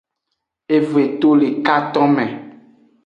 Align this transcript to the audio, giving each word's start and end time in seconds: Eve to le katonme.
Eve 0.77 1.03
to 1.19 1.35
le 1.41 1.47
katonme. 1.67 2.25